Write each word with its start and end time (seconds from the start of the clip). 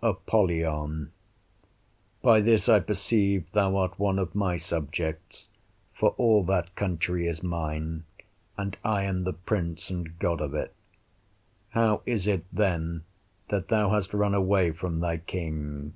Apollyon 0.00 1.12
By 2.22 2.40
this 2.40 2.66
I 2.66 2.80
perceive 2.80 3.52
thou 3.52 3.76
art 3.76 3.98
one 3.98 4.18
of 4.18 4.34
my 4.34 4.56
subjects, 4.56 5.50
for 5.92 6.12
all 6.16 6.42
that 6.44 6.74
country 6.74 7.26
is 7.26 7.42
mine, 7.42 8.04
and 8.56 8.78
I 8.82 9.02
am 9.02 9.24
the 9.24 9.34
prince 9.34 9.90
and 9.90 10.18
god 10.18 10.40
of 10.40 10.54
it. 10.54 10.72
How 11.72 12.00
is 12.06 12.26
it 12.26 12.50
then 12.50 13.02
that 13.48 13.68
thou 13.68 13.90
hast 13.90 14.14
run 14.14 14.32
away 14.34 14.70
from 14.72 15.00
thy 15.00 15.18
King? 15.18 15.92